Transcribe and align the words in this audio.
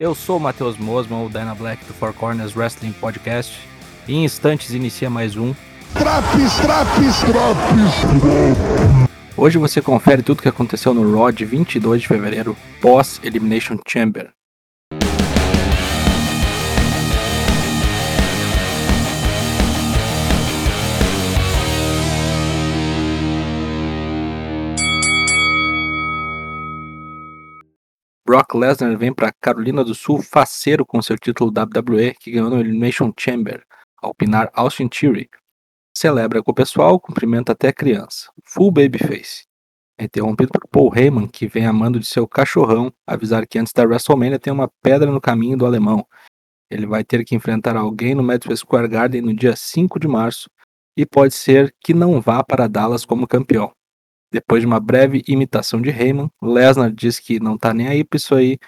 Eu 0.00 0.14
sou 0.14 0.38
o 0.38 0.40
Matheus 0.40 0.78
Mosman, 0.78 1.26
o 1.26 1.28
Dyna 1.28 1.54
Black 1.54 1.84
do 1.84 1.92
Four 1.92 2.14
Corners 2.14 2.56
Wrestling 2.56 2.92
Podcast. 2.92 3.60
E 4.08 4.14
em 4.14 4.24
instantes 4.24 4.72
inicia 4.72 5.10
mais 5.10 5.36
um. 5.36 5.52
Traps, 5.92 6.56
traps, 6.56 7.20
traps! 7.20 9.06
Hoje 9.36 9.58
você 9.58 9.82
confere 9.82 10.22
tudo 10.22 10.38
o 10.38 10.42
que 10.42 10.48
aconteceu 10.48 10.94
no 10.94 11.14
Raw 11.14 11.30
de 11.30 11.44
22 11.44 12.00
de 12.00 12.08
fevereiro, 12.08 12.56
pós 12.80 13.20
Elimination 13.22 13.76
Chamber. 13.86 14.30
Brock 28.30 28.54
Lesnar 28.54 28.96
vem 28.96 29.12
para 29.12 29.32
Carolina 29.32 29.82
do 29.82 29.92
Sul 29.92 30.22
faceiro 30.22 30.86
com 30.86 31.02
seu 31.02 31.18
título 31.18 31.50
WWE 31.50 32.14
que 32.14 32.30
ganhou 32.30 32.48
no 32.48 32.60
Elimination 32.60 33.12
Chamber, 33.18 33.64
ao 34.00 34.14
pinar 34.14 34.48
Austin 34.54 34.86
Theory. 34.86 35.28
Celebra 35.92 36.40
com 36.40 36.52
o 36.52 36.54
pessoal, 36.54 37.00
cumprimenta 37.00 37.50
até 37.50 37.66
a 37.66 37.72
criança. 37.72 38.30
Full 38.44 38.70
babyface. 38.70 39.46
É 39.98 40.04
interrompido 40.04 40.52
por 40.52 40.68
Paul 40.68 40.96
Heyman, 40.96 41.26
que 41.26 41.48
vem 41.48 41.66
amando 41.66 41.98
de 41.98 42.06
seu 42.06 42.28
cachorrão 42.28 42.92
avisar 43.04 43.44
que 43.48 43.58
antes 43.58 43.72
da 43.72 43.82
WrestleMania 43.82 44.38
tem 44.38 44.52
uma 44.52 44.70
pedra 44.80 45.10
no 45.10 45.20
caminho 45.20 45.58
do 45.58 45.66
alemão. 45.66 46.06
Ele 46.70 46.86
vai 46.86 47.02
ter 47.02 47.24
que 47.24 47.34
enfrentar 47.34 47.76
alguém 47.76 48.14
no 48.14 48.22
Madison 48.22 48.54
Square 48.54 48.86
Garden 48.86 49.22
no 49.22 49.34
dia 49.34 49.56
5 49.56 49.98
de 49.98 50.06
março 50.06 50.48
e 50.96 51.04
pode 51.04 51.34
ser 51.34 51.74
que 51.80 51.92
não 51.92 52.20
vá 52.20 52.44
para 52.44 52.68
Dallas 52.68 53.04
como 53.04 53.26
campeão. 53.26 53.72
Depois 54.32 54.62
de 54.62 54.66
uma 54.66 54.78
breve 54.78 55.22
imitação 55.26 55.80
de 55.80 55.90
Heyman, 55.90 56.30
Lesnar 56.40 56.92
diz 56.92 57.18
que 57.18 57.40
não 57.40 57.58
tá 57.58 57.74
nem 57.74 57.88
aí 57.88 58.04
pra 58.04 58.16
isso 58.16 58.34
aí 58.34 58.58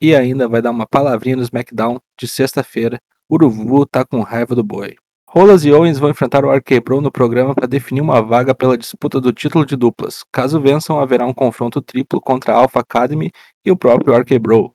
e 0.00 0.16
ainda 0.16 0.48
vai 0.48 0.60
dar 0.60 0.70
uma 0.70 0.86
palavrinha 0.86 1.36
no 1.36 1.42
SmackDown 1.42 2.00
de 2.18 2.26
sexta-feira. 2.26 3.00
Uruvu 3.30 3.86
tá 3.86 4.04
com 4.04 4.20
raiva 4.20 4.54
do 4.54 4.64
boi. 4.64 4.96
Rolas 5.28 5.64
e 5.64 5.72
Owens 5.72 5.98
vão 5.98 6.10
enfrentar 6.10 6.44
o 6.44 6.52
RK-Bro 6.52 7.00
no 7.00 7.10
programa 7.10 7.54
para 7.54 7.66
definir 7.66 8.00
uma 8.00 8.20
vaga 8.20 8.54
pela 8.54 8.76
disputa 8.76 9.20
do 9.20 9.32
título 9.32 9.64
de 9.64 9.76
duplas. 9.76 10.24
Caso 10.30 10.60
vençam, 10.60 11.00
haverá 11.00 11.24
um 11.24 11.32
confronto 11.32 11.80
triplo 11.80 12.20
contra 12.20 12.52
a 12.52 12.56
Alpha 12.56 12.80
Academy 12.80 13.30
e 13.64 13.70
o 13.70 13.76
próprio 13.76 14.14
RK-Bro. 14.14 14.74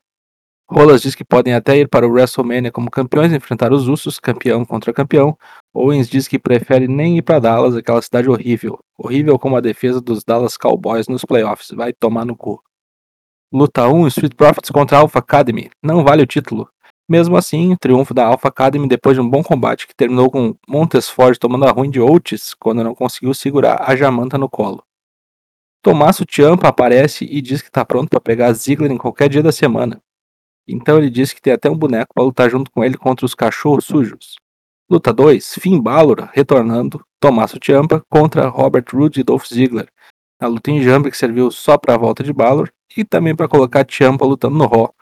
Rolas 0.70 1.02
diz 1.02 1.16
que 1.16 1.24
podem 1.24 1.54
até 1.54 1.78
ir 1.78 1.88
para 1.88 2.06
o 2.06 2.12
WrestleMania 2.12 2.72
como 2.72 2.92
campeões 2.92 3.32
enfrentar 3.32 3.72
os 3.72 3.88
Usos, 3.88 4.20
campeão 4.20 4.66
contra 4.66 4.92
campeão. 4.92 5.38
Owens 5.74 6.10
diz 6.10 6.28
que 6.28 6.38
prefere 6.38 6.90
nem 6.90 7.18
ir 7.18 7.22
para 7.22 7.40
Dallas, 7.40 7.76
aquela 7.76 8.02
cidade 8.02 8.30
horrível. 8.30 8.78
Horrível 8.98 9.40
como 9.40 9.56
a 9.56 9.62
defesa 9.62 10.02
dos 10.02 10.26
Dallas 10.26 10.58
Cowboys 10.58 11.08
nos 11.08 11.24
playoffs. 11.24 11.70
Vai 11.72 11.94
tomar 11.94 12.26
no 12.26 12.36
cu. 12.36 12.62
Luta 13.52 13.88
1, 13.88 14.08
Street 14.08 14.36
Profits 14.36 14.70
contra 14.70 14.98
Alpha 14.98 15.20
Academy. 15.20 15.70
Não 15.82 16.04
vale 16.04 16.24
o 16.24 16.28
título. 16.28 16.70
Mesmo 17.10 17.38
assim, 17.38 17.72
o 17.72 17.78
triunfo 17.78 18.14
da 18.14 18.26
Alpha 18.26 18.50
Academy 18.50 18.90
depois 18.90 19.16
de 19.16 19.22
um 19.22 19.30
bom 19.30 19.42
combate 19.42 19.88
que 19.88 19.96
terminou 19.96 20.30
com 20.30 20.54
Montesford 20.68 21.40
tomando 21.40 21.64
a 21.66 21.72
ruim 21.72 21.90
de 21.90 22.02
Oates 22.02 22.54
quando 22.54 22.84
não 22.84 22.94
conseguiu 22.94 23.34
segurar 23.34 23.90
a 23.90 23.96
Jamanta 23.96 24.38
no 24.38 24.50
colo. 24.50 24.84
Tommaso 25.82 26.26
Ciampa 26.30 26.68
aparece 26.68 27.24
e 27.24 27.42
diz 27.42 27.62
que 27.62 27.70
está 27.70 27.86
pronto 27.86 28.10
para 28.10 28.20
pegar 28.20 28.52
Ziggler 28.52 28.92
em 28.92 28.98
qualquer 28.98 29.30
dia 29.30 29.42
da 29.42 29.54
semana. 29.54 30.02
Então 30.68 30.98
ele 30.98 31.10
disse 31.10 31.34
que 31.34 31.42
tem 31.42 31.54
até 31.54 31.70
um 31.70 31.78
boneco 31.78 32.14
para 32.14 32.24
lutar 32.24 32.50
junto 32.50 32.70
com 32.70 32.84
ele 32.84 32.98
contra 32.98 33.26
os 33.26 33.34
cachorros 33.34 33.86
sujos. 33.86 34.36
Luta 34.90 35.14
2, 35.14 35.56
Finn 35.56 35.82
Balor 35.82 36.30
retornando, 36.34 37.04
Tommaso 37.20 37.58
Ciampa 37.64 38.04
contra 38.10 38.48
Robert 38.48 38.86
Roode 38.92 39.20
e 39.20 39.24
Dolph 39.24 39.46
Ziggler. 39.48 39.88
A 40.40 40.48
luta 40.48 40.72
em 40.72 40.82
Jambi 40.82 41.10
que 41.10 41.18
serviu 41.18 41.50
só 41.52 41.78
para 41.78 41.96
a 41.96 41.98
volta 41.98 42.24
de 42.24 42.32
Balor 42.32 42.72
e 42.96 43.04
também 43.04 43.36
para 43.36 43.48
colocar 43.48 43.86
Ciampa 43.90 44.26
lutando 44.26 44.58
no 44.58 44.66
Raw. 44.66 44.94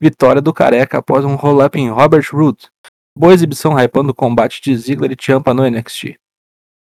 Vitória 0.00 0.40
do 0.40 0.52
Careca 0.52 0.98
após 0.98 1.24
um 1.24 1.36
roll-up 1.36 1.78
em 1.78 1.90
Robert 1.90 2.26
Roode. 2.32 2.68
Boa 3.16 3.34
exibição 3.34 3.78
hypando 3.78 4.10
o 4.10 4.14
combate 4.14 4.60
de 4.62 4.76
Ziggler 4.76 5.12
e 5.12 5.16
Ciampa 5.22 5.52
no 5.52 5.68
NXT. 5.68 6.18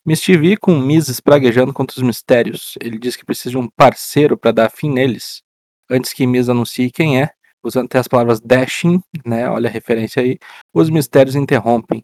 Miss 0.05 0.21
TV 0.21 0.57
com 0.57 0.79
Miz 0.79 1.07
espraguejando 1.07 1.73
contra 1.73 1.97
os 1.97 2.03
mistérios. 2.03 2.75
Ele 2.81 2.97
diz 2.97 3.16
que 3.16 3.25
precisa 3.25 3.51
de 3.51 3.57
um 3.57 3.69
parceiro 3.69 4.38
para 4.38 4.51
dar 4.51 4.69
fim 4.69 4.89
neles. 4.89 5.41
Antes 5.89 6.13
que 6.13 6.25
Miz 6.25 6.49
anuncie 6.49 6.91
quem 6.91 7.22
é, 7.22 7.31
usando 7.64 7.86
até 7.86 8.00
as 8.00 8.08
palavras 8.08 8.40
dashing, 8.40 9.02
né? 9.25 9.50
Olha 9.50 9.70
a 9.70 9.72
referência 9.72 10.22
aí. 10.22 10.38
Os 10.74 10.90
mistérios 10.90 11.36
interrompem. 11.36 12.03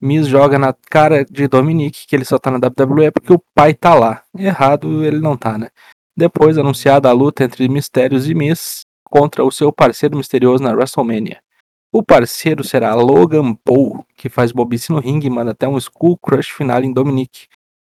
Miz 0.00 0.26
joga 0.26 0.58
na 0.58 0.74
cara 0.90 1.24
de 1.24 1.48
Dominique 1.48 2.06
que 2.06 2.14
ele 2.14 2.24
só 2.24 2.38
tá 2.38 2.50
na 2.50 2.58
WWE 2.58 3.10
porque 3.10 3.32
o 3.32 3.42
pai 3.54 3.74
tá 3.74 3.94
lá. 3.94 4.22
Errado 4.36 5.04
ele 5.04 5.20
não 5.20 5.36
tá, 5.36 5.56
né? 5.56 5.68
Depois 6.16 6.58
anunciada 6.58 7.08
a 7.08 7.12
luta 7.12 7.44
entre 7.44 7.68
Mistérios 7.68 8.28
e 8.28 8.34
Miz 8.34 8.82
contra 9.04 9.44
o 9.44 9.50
seu 9.50 9.72
parceiro 9.72 10.16
misterioso 10.16 10.62
na 10.62 10.72
WrestleMania. 10.72 11.40
O 11.92 12.02
parceiro 12.02 12.64
será 12.64 12.94
Logan 12.94 13.54
Paul, 13.54 14.04
que 14.14 14.28
faz 14.28 14.52
bobice 14.52 14.92
no 14.92 14.98
ringue 14.98 15.28
e 15.28 15.30
manda 15.30 15.52
até 15.52 15.66
um 15.66 15.78
Skull 15.78 16.18
Crush 16.18 16.50
final 16.50 16.82
em 16.82 16.92
Dominique. 16.92 17.46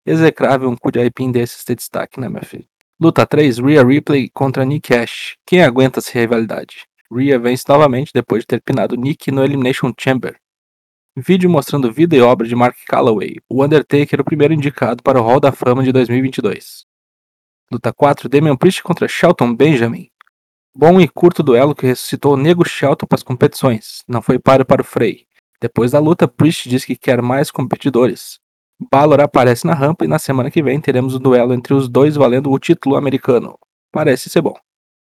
Execrável 0.05 0.69
um 0.69 0.77
cu 0.77 0.91
de 0.91 1.01
aipim 1.01 1.31
desses 1.31 1.65
ter 1.65 1.77
destaque, 1.77 2.21
né, 2.21 2.28
minha 2.28 2.43
filha? 2.43 2.67
Luta 2.99 3.27
3, 3.27 3.59
Rhea 3.59 3.84
Ripley 3.84 4.31
contra 4.31 4.65
Nick 4.65 4.95
Ash. 4.95 5.37
Quem 5.47 5.62
aguenta 5.62 5.99
essa 5.99 6.19
rivalidade? 6.19 6.87
Rhea 7.12 7.39
vence 7.39 7.62
novamente 7.69 8.11
depois 8.11 8.41
de 8.41 8.47
ter 8.47 8.62
pinado 8.62 8.97
Nick 8.97 9.31
no 9.31 9.45
Elimination 9.45 9.93
Chamber. 10.01 10.41
Vídeo 11.15 11.51
mostrando 11.51 11.93
vida 11.93 12.17
e 12.17 12.23
obra 12.23 12.49
de 12.49 12.57
Mark 12.57 12.75
Calloway, 12.87 13.37
o 13.51 13.62
Undertaker 13.62 14.23
o 14.23 14.25
primeiro 14.25 14.55
indicado 14.55 15.03
para 15.03 15.21
o 15.21 15.23
Hall 15.23 15.39
da 15.39 15.53
Fama 15.53 15.83
de 15.83 15.93
2022. 15.93 16.87
Luta 17.71 17.93
4, 17.93 18.31
Damian 18.31 18.57
Priest 18.57 18.83
contra 18.83 19.07
Shelton 19.07 19.55
Benjamin. 19.55 20.09
Bom 20.75 20.99
e 20.99 21.07
curto 21.07 21.43
duelo 21.43 21.75
que 21.75 21.87
ressuscitou 21.87 22.33
o 22.33 22.37
Nego 22.39 22.67
Shelton 22.67 23.07
para 23.07 23.17
as 23.17 23.23
competições. 23.23 24.05
Não 24.09 24.23
foi 24.23 24.39
páreo 24.39 24.65
para 24.65 24.81
o 24.81 24.84
Frey. 24.84 25.27
Depois 25.61 25.91
da 25.91 25.99
luta, 25.99 26.27
Priest 26.27 26.67
diz 26.67 26.83
que 26.83 26.97
quer 26.97 27.21
mais 27.21 27.51
competidores. 27.51 28.41
Balor 28.78 29.20
aparece 29.20 29.66
na 29.66 29.75
rampa 29.75 30.04
e 30.04 30.09
na 30.09 30.19
semana 30.19 30.50
que 30.50 30.62
vem 30.62 30.81
teremos 30.81 31.14
um 31.14 31.19
duelo 31.19 31.54
entre 31.54 31.72
os 31.72 31.88
dois 31.88 32.14
valendo 32.14 32.50
o 32.50 32.59
título 32.59 32.97
americano. 32.97 33.59
Parece 33.91 34.28
ser 34.28 34.42
bom. 34.42 34.54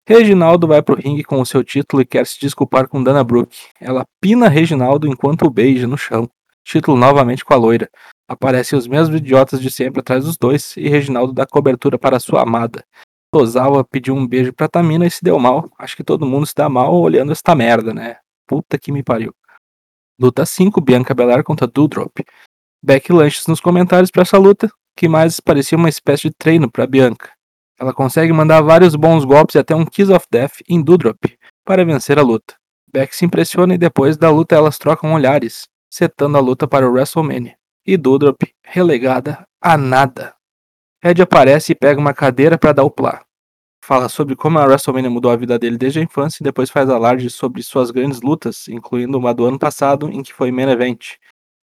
Reginaldo 0.09 0.67
vai 0.67 0.83
pro 0.83 0.97
ringue 0.97 1.23
com 1.23 1.41
o 1.41 1.47
seu 1.47 1.63
título 1.63 2.03
e 2.03 2.07
quer 2.07 2.27
se 2.27 2.41
desculpar 2.41 2.89
com 2.89 3.03
Dana 3.03 3.23
Brooke. 3.23 3.59
Ela 3.79 4.05
pina 4.21 4.49
Reginaldo 4.49 5.07
enquanto 5.07 5.45
o 5.45 5.51
beija 5.51 5.87
no 5.87 5.99
chão. 5.99 6.29
Título 6.65 6.97
novamente 6.97 7.45
com 7.45 7.53
a 7.53 7.57
loira. 7.57 7.89
Aparecem 8.27 8.79
os 8.79 8.87
mesmos 8.87 9.19
idiotas 9.19 9.61
de 9.61 9.71
sempre 9.71 10.01
atrás 10.01 10.25
dos 10.25 10.39
dois 10.39 10.77
e 10.77 10.89
Reginaldo 10.89 11.33
dá 11.33 11.47
cobertura 11.47 11.99
para 11.99 12.19
sua 12.19 12.43
amada. 12.43 12.85
Tozawa 13.33 13.85
pediu 13.85 14.15
um 14.15 14.27
beijo 14.27 14.53
pra 14.53 14.69
Tamina 14.69 15.07
e 15.07 15.11
se 15.11 15.23
deu 15.23 15.39
mal. 15.39 15.71
Acho 15.79 15.97
que 15.97 16.03
todo 16.03 16.27
mundo 16.27 16.47
se 16.47 16.55
dá 16.55 16.69
mal 16.69 16.95
olhando 16.95 17.31
esta 17.31 17.55
merda, 17.55 17.93
né? 17.93 18.17
Puta 18.47 18.79
que 18.79 18.91
me 18.91 19.03
pariu. 19.03 19.33
Luta 20.19 20.45
5, 20.45 20.81
Bianca 20.81 21.15
Belair 21.15 21.45
contra 21.45 21.67
Doudrop. 21.67 22.19
Beck 22.83 23.13
lanches 23.13 23.47
nos 23.47 23.61
comentários 23.61 24.11
para 24.11 24.23
essa 24.23 24.39
luta, 24.39 24.71
que 24.97 25.07
mais 25.07 25.39
parecia 25.39 25.77
uma 25.77 25.89
espécie 25.89 26.29
de 26.29 26.35
treino 26.35 26.71
para 26.71 26.87
Bianca. 26.87 27.31
Ela 27.79 27.93
consegue 27.93 28.33
mandar 28.33 28.63
vários 28.63 28.95
bons 28.95 29.25
golpes 29.25 29.55
e 29.55 29.59
até 29.59 29.75
um 29.75 29.85
Kiss 29.85 30.11
of 30.11 30.27
Death 30.31 30.63
em 30.69 30.83
Doudrop 30.83 31.19
para 31.65 31.85
vencer 31.85 32.19
a 32.19 32.23
luta. 32.23 32.55
Beck 32.93 33.15
se 33.15 33.25
impressiona 33.25 33.75
e 33.75 33.79
depois 33.79 34.17
da 34.17 34.31
luta 34.31 34.55
elas 34.55 34.79
trocam 34.79 35.13
olhares, 35.13 35.69
setando 35.91 36.39
a 36.39 36.41
luta 36.41 36.67
para 36.67 36.89
o 36.89 36.93
WrestleMania. 36.93 37.57
E 37.87 37.97
Doudrop 37.97 38.43
relegada 38.65 39.45
a 39.63 39.77
nada. 39.77 40.35
Ed 41.03 41.21
aparece 41.23 41.73
e 41.73 41.75
pega 41.75 42.01
uma 42.01 42.15
cadeira 42.15 42.59
para 42.59 42.73
dar 42.73 42.85
o 42.85 42.91
plá. 42.91 43.23
Fala 43.83 44.09
sobre 44.09 44.37
como 44.37 44.59
a 44.59 44.65
WrestleMania 44.65 45.11
mudou 45.11 45.31
a 45.31 45.37
vida 45.37 45.59
dele 45.59 45.79
desde 45.79 46.01
a 46.01 46.03
infância 46.03 46.43
e 46.43 46.45
depois 46.45 46.71
faz 46.71 46.89
alarde 46.89 47.29
sobre 47.31 47.63
suas 47.63 47.91
grandes 47.91 48.21
lutas, 48.21 48.69
incluindo 48.69 49.19
uma 49.19 49.35
do 49.35 49.47
ano 49.47 49.59
passado 49.59 50.11
em 50.11 50.23
que 50.23 50.33
foi 50.33 50.51
main 50.51 50.69
event, 50.69 51.17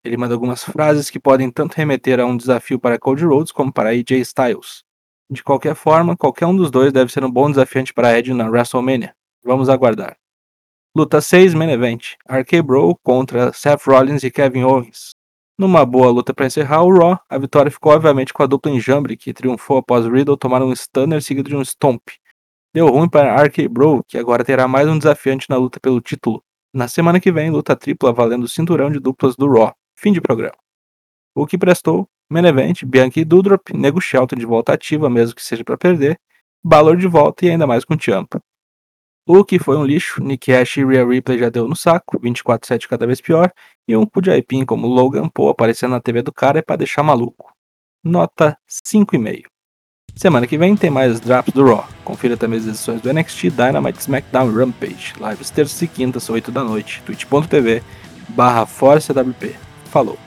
ele 0.08 0.18
manda 0.18 0.34
algumas 0.34 0.64
frases 0.64 1.10
que 1.10 1.20
podem 1.20 1.52
tanto 1.52 1.76
remeter 1.76 2.20
a 2.20 2.26
um 2.26 2.36
desafio 2.36 2.80
para 2.80 2.98
Cody 2.98 3.26
Rhodes 3.26 3.52
como 3.52 3.72
para 3.72 3.90
AJ 3.90 4.12
Styles. 4.22 4.84
De 5.30 5.44
qualquer 5.44 5.76
forma, 5.76 6.16
qualquer 6.16 6.46
um 6.46 6.56
dos 6.56 6.72
dois 6.72 6.94
deve 6.94 7.12
ser 7.12 7.24
um 7.24 7.32
bom 7.32 7.50
desafiante 7.50 7.94
para 7.94 8.18
Ed 8.18 8.34
na 8.34 8.50
WrestleMania. 8.50 9.14
Vamos 9.44 9.68
aguardar. 9.68 10.18
Luta 10.96 11.20
6 11.20 11.54
Main 11.54 11.70
Event: 11.70 12.14
RK 12.28 12.62
Bro 12.62 12.98
contra 13.04 13.52
Seth 13.52 13.84
Rollins 13.86 14.24
e 14.24 14.32
Kevin 14.32 14.64
Owens. 14.64 15.12
Numa 15.60 15.86
boa 15.86 16.10
luta 16.12 16.34
para 16.34 16.46
encerrar 16.46 16.84
o 16.84 16.98
Raw, 16.98 17.20
a 17.28 17.38
vitória 17.38 17.72
ficou 17.72 17.92
obviamente 17.92 18.32
com 18.32 18.44
a 18.44 18.46
dupla 18.46 18.72
enjambre, 18.72 19.18
que 19.18 19.34
triunfou 19.34 19.78
após 19.78 20.06
Riddle 20.06 20.38
tomar 20.38 20.62
um 20.62 20.72
stunner 20.72 21.22
seguido 21.22 21.50
de 21.50 21.56
um 21.56 21.62
stomp. 21.62 22.02
Deu 22.74 22.88
ruim 22.88 23.10
para 23.10 23.36
RK 23.44 23.68
Bro, 23.68 24.04
que 24.08 24.18
agora 24.18 24.46
terá 24.46 24.68
mais 24.68 24.88
um 24.88 24.98
desafiante 24.98 25.50
na 25.50 25.58
luta 25.58 25.80
pelo 25.80 26.00
título. 26.00 26.44
Na 26.74 26.88
semana 26.88 27.20
que 27.20 27.32
vem, 27.32 27.50
luta 27.50 27.76
tripla 27.76 28.14
valendo 28.14 28.44
o 28.44 28.48
cinturão 28.48 28.92
de 28.92 29.00
duplas 29.00 29.36
do 29.36 29.52
Raw. 29.52 29.74
Fim 29.98 30.14
de 30.14 30.22
programa. 30.22 30.56
O 31.36 31.46
que 31.46 31.58
prestou, 31.58 32.08
Menevent, 32.30 32.84
Bianchi 32.84 33.22
e 33.22 33.26
Dudrop, 33.26 33.74
Nego 33.74 34.00
Shelton 34.00 34.36
de 34.36 34.46
volta 34.46 34.74
ativa, 34.74 35.10
mesmo 35.10 35.36
que 35.36 35.44
seja 35.44 35.64
para 35.64 35.78
perder, 35.78 36.20
Balor 36.64 36.98
de 36.98 37.08
volta 37.08 37.46
e 37.46 37.50
ainda 37.50 37.66
mais 37.66 37.86
com 37.86 37.98
Ciampa. 38.00 38.42
O 39.28 39.44
que 39.44 39.60
foi 39.60 39.78
um 39.78 39.86
lixo, 39.86 40.22
Nick 40.24 40.54
Ash 40.54 40.78
e 40.78 40.86
Rhea 40.86 41.06
Ripley 41.06 41.40
já 41.40 41.50
deu 41.50 41.68
no 41.68 41.76
saco, 41.76 42.20
24-7 42.20 42.88
cada 42.88 43.06
vez 43.06 43.20
pior, 43.22 43.52
e 43.88 43.96
um 43.96 44.06
Pujaipin 44.06 44.66
como 44.66 44.88
Logan 44.88 45.30
Paul 45.30 45.50
aparecendo 45.50 45.92
na 45.92 46.00
TV 46.00 46.22
do 46.22 46.32
cara 46.32 46.60
é 46.60 46.62
para 46.62 46.78
deixar 46.78 47.04
maluco. 47.04 47.52
Nota 48.04 48.58
5,5. 48.70 49.46
Semana 50.16 50.48
que 50.48 50.58
vem 50.58 50.76
tem 50.76 50.90
mais 50.90 51.20
drops 51.20 51.54
do 51.54 51.66
Raw. 51.66 51.88
Confira 52.04 52.38
também 52.38 52.60
as 52.60 52.68
edições 52.68 53.02
do 53.02 53.14
NXT, 53.14 53.52
Dynamite, 53.52 54.00
SmackDown 54.00 54.52
Rampage. 54.52 55.14
Lives 55.20 55.50
terças 55.50 55.82
e 55.82 55.88
quintas, 55.88 56.30
8 56.30 56.52
da 56.52 56.64
noite. 56.64 57.04
twitch.tv 57.04 57.84
barra 58.30 58.66
ForceWP. 58.66 59.67
Falou! 59.98 60.27